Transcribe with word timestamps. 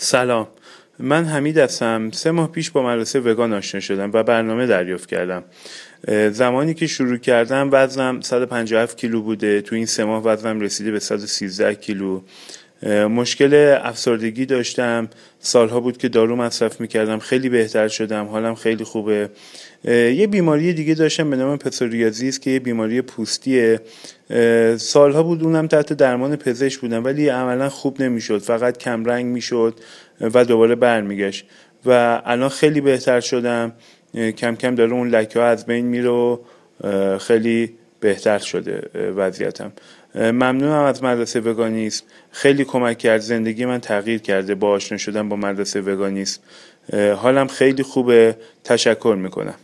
سلام. 0.00 0.48
من 0.98 1.24
حمید 1.24 1.58
هستم. 1.58 2.10
سه 2.10 2.30
ماه 2.30 2.52
پیش 2.52 2.70
با 2.70 2.82
مدرسه 2.82 3.20
وگان 3.20 3.52
آشنا 3.52 3.80
شدم 3.80 4.10
و 4.14 4.22
برنامه 4.22 4.66
دریافت 4.66 5.08
کردم. 5.08 5.44
زمانی 6.30 6.74
که 6.74 6.86
شروع 6.86 7.16
کردم 7.16 7.68
وزنم 7.72 8.20
157 8.20 8.96
کیلو 8.96 9.22
بوده. 9.22 9.60
تو 9.60 9.74
این 9.74 9.86
سه 9.86 10.04
ماه 10.04 10.22
وزنم 10.24 10.60
رسیده 10.60 10.90
به 10.90 10.98
113 10.98 11.74
کیلو. 11.74 12.20
مشکل 12.86 13.76
افسردگی 13.82 14.46
داشتم. 14.46 15.08
سالها 15.40 15.80
بود 15.80 15.98
که 15.98 16.08
دارو 16.08 16.36
مصرف 16.36 16.80
می‌کردم. 16.80 17.18
خیلی 17.18 17.48
بهتر 17.48 17.88
شدم. 17.88 18.26
حالم 18.26 18.54
خیلی 18.54 18.84
خوبه. 18.84 19.30
یه 19.84 20.26
بیماری 20.26 20.72
دیگه 20.72 20.94
داشتم 20.94 21.30
به 21.30 21.36
نام 21.36 21.56
پسوریازیس 21.56 22.40
که 22.40 22.50
یه 22.50 22.58
بیماری 22.58 23.02
پوستیه. 23.02 23.80
سالها 24.76 25.22
بود 25.22 25.42
اونم 25.42 25.66
تحت 25.66 25.92
درمان 25.92 26.36
پزشک 26.36 26.80
بودم 26.80 27.04
ولی 27.04 27.28
عملا 27.28 27.68
خوب 27.68 28.02
نمی‌شد. 28.02 28.38
فقط 28.38 28.78
کمرنگ 28.78 29.26
می‌شد 29.26 29.74
و 30.20 30.44
دوباره 30.44 30.74
برمیگشت. 30.74 31.44
و 31.86 32.22
الان 32.24 32.48
خیلی 32.48 32.80
بهتر 32.80 33.20
شدم. 33.20 33.72
کم 34.14 34.54
کم 34.54 34.74
داره 34.74 34.92
اون 34.92 35.08
لکه 35.08 35.38
ها 35.38 35.46
از 35.46 35.66
بین 35.66 35.86
میره 35.86 36.08
و 36.08 36.38
خیلی 37.18 37.74
بهتر 38.00 38.38
شده 38.38 38.90
وضعیتم. 39.16 39.72
ممنونم 40.14 40.82
از 40.82 41.04
مدرسه 41.04 41.40
وگانیسم 41.40 42.04
خیلی 42.30 42.64
کمک 42.64 42.98
کرد. 42.98 43.20
زندگی 43.20 43.64
من 43.64 43.80
تغییر 43.80 44.20
کرده. 44.20 44.54
با 44.54 44.70
آشنا 44.70 44.98
شدن 44.98 45.28
با 45.28 45.36
مدرسه 45.36 45.80
وگانیسم 45.80 46.40
حالم 47.16 47.46
خیلی 47.46 47.82
خوبه. 47.82 48.36
تشکر 48.64 49.16
می‌کنم. 49.18 49.54